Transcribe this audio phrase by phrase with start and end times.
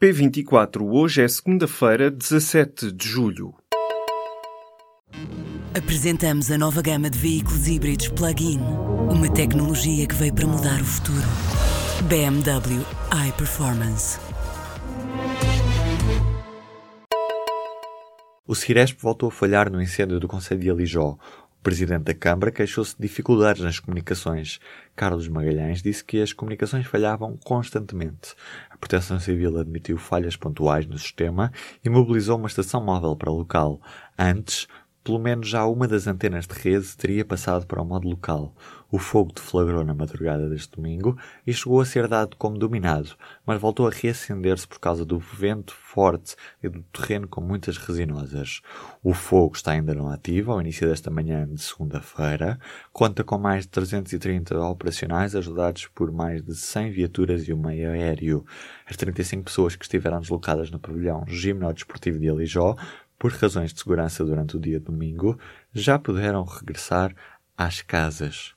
[0.00, 3.52] P24, hoje é segunda-feira, 17 de julho.
[5.76, 8.60] Apresentamos a nova gama de veículos híbridos plug-in.
[9.10, 11.28] Uma tecnologia que veio para mudar o futuro.
[12.08, 12.82] BMW
[13.28, 14.18] iPerformance.
[18.46, 21.18] O Ciresp voltou a falhar no incêndio do Conselho de Alijó.
[21.62, 24.58] Presidente da Câmara queixou-se de dificuldades nas comunicações.
[24.96, 28.34] Carlos Magalhães disse que as comunicações falhavam constantemente.
[28.70, 31.52] A Proteção Civil admitiu falhas pontuais no sistema
[31.84, 33.78] e mobilizou uma estação móvel para o local.
[34.18, 34.66] Antes,
[35.02, 38.54] pelo menos já uma das antenas de rede teria passado para o modo local.
[38.92, 43.10] O fogo deflagrou na madrugada deste domingo e chegou a ser dado como dominado,
[43.46, 48.60] mas voltou a reacender-se por causa do vento forte e do terreno com muitas resinosas.
[49.00, 52.58] O fogo está ainda não ativo ao início desta manhã de segunda-feira.
[52.92, 57.92] Conta com mais de 330 operacionais ajudados por mais de 100 viaturas e um meio
[57.92, 58.44] aéreo.
[58.86, 62.76] As 35 pessoas que estiveram deslocadas no pavilhão Gimnódesportivo de Alijó
[63.20, 65.38] por razões de segurança durante o dia domingo,
[65.74, 67.14] já puderam regressar
[67.54, 68.54] às casas.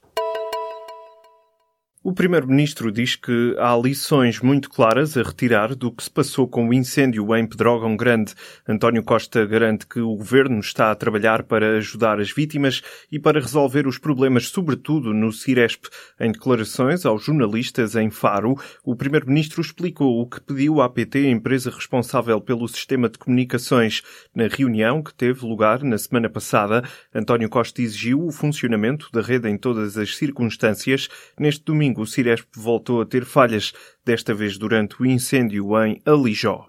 [2.05, 6.67] O Primeiro-Ministro diz que há lições muito claras a retirar do que se passou com
[6.67, 8.33] o incêndio em Pedrógão Grande.
[8.67, 13.39] António Costa garante que o Governo está a trabalhar para ajudar as vítimas e para
[13.39, 15.85] resolver os problemas, sobretudo no Ciresp.
[16.19, 21.71] Em declarações aos jornalistas em Faro, o Primeiro-Ministro explicou o que pediu à PT, empresa
[21.71, 24.01] responsável pelo sistema de comunicações.
[24.35, 26.83] Na reunião que teve lugar na semana passada,
[27.15, 31.07] António Costa exigiu o funcionamento da rede em todas as circunstâncias.
[31.39, 33.71] Neste domingo, domingo, o Ciresp voltou a ter falhas,
[34.03, 36.67] desta vez durante o incêndio em Alijó.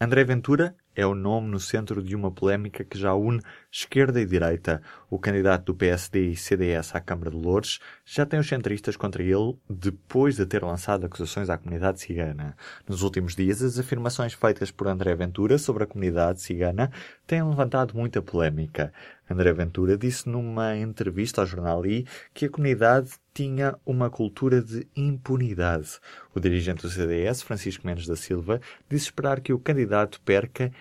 [0.00, 3.40] André Ventura é o nome no centro de uma polémica que já une
[3.70, 4.82] esquerda e direita.
[5.08, 9.22] O candidato do PSD e CDS à Câmara de Lourdes já tem os centristas contra
[9.22, 12.56] ele depois de ter lançado acusações à comunidade cigana.
[12.88, 16.90] Nos últimos dias, as afirmações feitas por André Ventura sobre a comunidade cigana
[17.26, 18.92] têm levantado muita polémica.
[19.30, 24.88] André Ventura disse numa entrevista ao jornal I que a comunidade tinha uma cultura de
[24.96, 26.00] impunidade.
[26.34, 30.72] O dirigente do CDS, Francisco Mendes da Silva, disse esperar que o candidato perca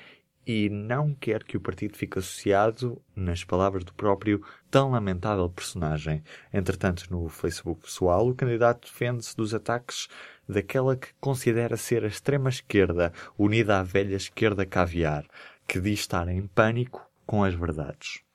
[0.48, 6.24] e não quer que o partido fique associado, nas palavras do próprio, tão lamentável personagem.
[6.52, 10.08] Entretanto, no Facebook pessoal, o candidato defende-se dos ataques
[10.48, 15.24] daquela que considera ser a extrema-esquerda, unida à velha esquerda caviar,
[15.68, 18.28] que diz estar em pânico com as verdades.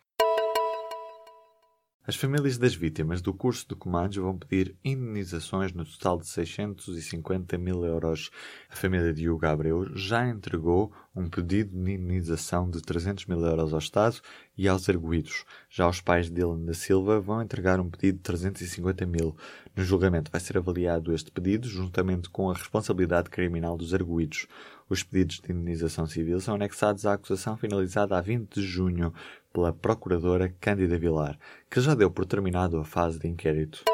[2.06, 7.56] As famílias das vítimas do curso de comandos vão pedir indenizações no total de 650
[7.56, 8.30] mil euros.
[8.68, 13.72] A família de Hugo Abreu já entregou um pedido de indenização de 300 mil euros
[13.72, 14.20] ao Estado
[14.54, 15.46] e aos arguídos.
[15.70, 19.34] Já os pais de Dylan da Silva vão entregar um pedido de 350 mil.
[19.74, 24.46] No julgamento vai ser avaliado este pedido juntamente com a responsabilidade criminal dos arguídos.
[24.90, 29.14] Os pedidos de indenização civil são anexados à acusação finalizada a 20 de junho
[29.54, 31.38] pela Procuradora Cândida Vilar,
[31.70, 33.84] que já deu por terminado a fase de inquérito.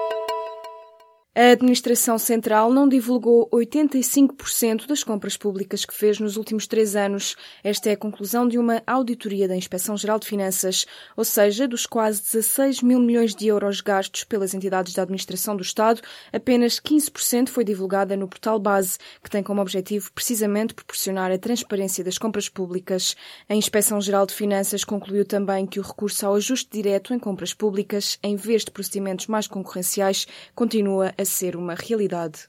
[1.33, 7.37] A Administração Central não divulgou 85% das compras públicas que fez nos últimos três anos.
[7.63, 10.87] Esta é a conclusão de uma auditoria da Inspeção-Geral de Finanças.
[11.17, 15.63] Ou seja, dos quase 16 mil milhões de euros gastos pelas entidades da Administração do
[15.63, 16.01] Estado,
[16.33, 22.03] apenas 15% foi divulgada no portal base, que tem como objetivo precisamente proporcionar a transparência
[22.03, 23.15] das compras públicas.
[23.49, 28.19] A Inspeção-Geral de Finanças concluiu também que o recurso ao ajuste direto em compras públicas,
[28.21, 30.27] em vez de procedimentos mais concorrenciais,
[30.57, 32.49] continua a ser uma realidade.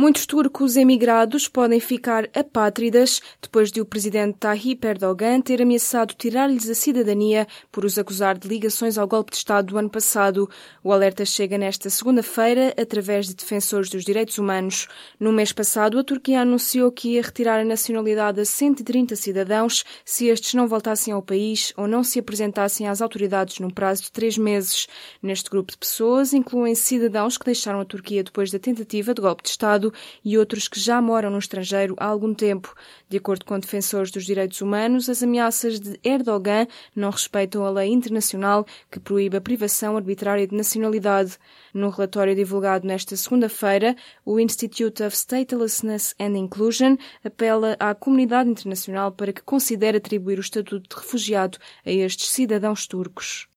[0.00, 6.70] Muitos turcos emigrados podem ficar apátridas depois de o presidente Tayyip Erdogan ter ameaçado tirar-lhes
[6.70, 10.48] a cidadania por os acusar de ligações ao golpe de Estado do ano passado.
[10.84, 14.86] O alerta chega nesta segunda-feira através de defensores dos direitos humanos.
[15.18, 20.28] No mês passado, a Turquia anunciou que ia retirar a nacionalidade a 130 cidadãos se
[20.28, 24.38] estes não voltassem ao país ou não se apresentassem às autoridades num prazo de três
[24.38, 24.86] meses.
[25.20, 29.42] Neste grupo de pessoas incluem cidadãos que deixaram a Turquia depois da tentativa de golpe
[29.42, 29.87] de Estado
[30.24, 32.74] e outros que já moram no estrangeiro há algum tempo.
[33.08, 37.90] De acordo com defensores dos direitos humanos, as ameaças de Erdogan não respeitam a lei
[37.90, 41.38] internacional que proíbe a privação arbitrária de nacionalidade.
[41.72, 49.12] No relatório divulgado nesta segunda-feira, o Institute of Statelessness and Inclusion apela à comunidade internacional
[49.12, 53.48] para que considere atribuir o estatuto de refugiado a estes cidadãos turcos.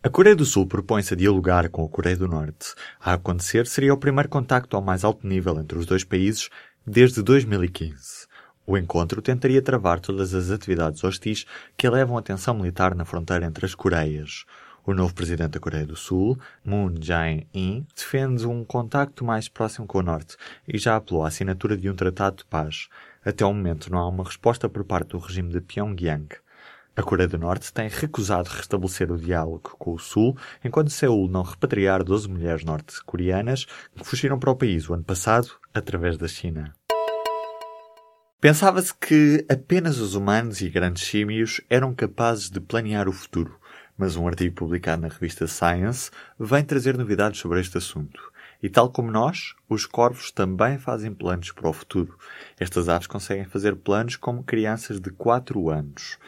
[0.00, 2.72] A Coreia do Sul propõe-se a dialogar com a Coreia do Norte.
[3.00, 6.48] A acontecer seria o primeiro contacto ao mais alto nível entre os dois países
[6.86, 8.28] desde 2015.
[8.64, 11.44] O encontro tentaria travar todas as atividades hostis
[11.76, 14.44] que elevam a tensão militar na fronteira entre as Coreias.
[14.86, 19.98] O novo presidente da Coreia do Sul, Moon Jae-in, defende um contacto mais próximo com
[19.98, 20.36] o Norte
[20.68, 22.88] e já apelou à assinatura de um tratado de paz.
[23.24, 26.28] Até o momento não há uma resposta por parte do regime de Pyongyang.
[26.98, 31.42] A Coreia do Norte tem recusado restabelecer o diálogo com o Sul, enquanto Seul não
[31.44, 33.66] repatriar 12 mulheres norte-coreanas
[33.96, 36.74] que fugiram para o país o ano passado através da China.
[38.40, 43.56] Pensava-se que apenas os humanos e grandes símios eram capazes de planear o futuro,
[43.96, 48.20] mas um artigo publicado na revista Science vem trazer novidades sobre este assunto.
[48.60, 52.18] E tal como nós, os corvos também fazem planos para o futuro.
[52.58, 56.18] Estas aves conseguem fazer planos como crianças de 4 anos.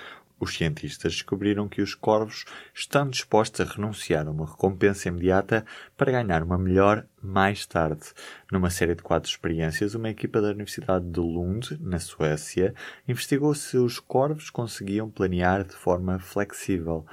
[0.41, 5.67] Os cientistas descobriram que os corvos estão dispostos a renunciar a uma recompensa imediata
[5.99, 8.07] para ganhar uma melhor mais tarde.
[8.51, 12.75] Numa série de quatro experiências, uma equipa da Universidade de Lund, na Suécia,
[13.07, 17.05] investigou se os corvos conseguiam planear de forma flexível.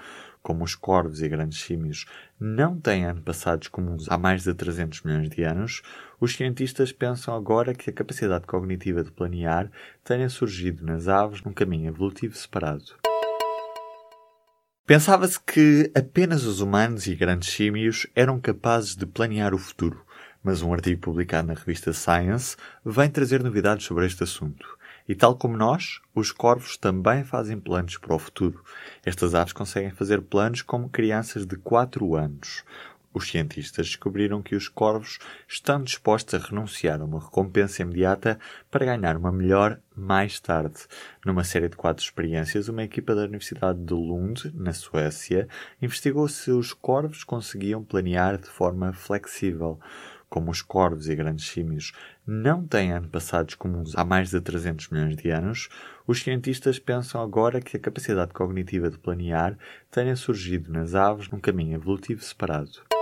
[0.42, 2.06] Como os corvos e grandes símios
[2.40, 5.82] não têm antepassados comuns há mais de 300 milhões de anos,
[6.22, 9.70] os cientistas pensam agora que a capacidade cognitiva de planear
[10.06, 13.07] tenha surgido nas aves num caminho evolutivo separado.
[14.88, 20.02] Pensava-se que apenas os humanos e grandes símios eram capazes de planear o futuro,
[20.42, 22.56] mas um artigo publicado na revista Science
[22.86, 24.66] vem trazer novidades sobre este assunto.
[25.06, 28.64] E tal como nós, os corvos também fazem planos para o futuro.
[29.06, 32.64] Estas aves conseguem fazer planos como crianças de 4 anos.
[33.18, 35.18] Os cientistas descobriram que os corvos
[35.48, 38.38] estão dispostos a renunciar a uma recompensa imediata
[38.70, 40.86] para ganhar uma melhor mais tarde.
[41.26, 45.48] Numa série de quatro experiências, uma equipa da Universidade de Lund, na Suécia,
[45.82, 49.80] investigou se os corvos conseguiam planear de forma flexível.
[50.30, 51.94] Como os corvos e grandes símios
[52.24, 55.70] não têm antepassados comuns há mais de 300 milhões de anos,
[56.06, 59.58] os cientistas pensam agora que a capacidade cognitiva de planear
[59.90, 62.97] tenha surgido nas aves num caminho evolutivo separado.